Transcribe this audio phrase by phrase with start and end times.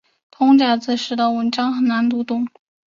[0.31, 2.47] 通假字使得文章很难读懂。